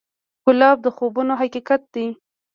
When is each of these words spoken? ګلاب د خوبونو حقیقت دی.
ګلاب 0.45 0.77
د 0.85 0.87
خوبونو 0.95 1.33
حقیقت 1.41 1.81
دی. 1.93 2.07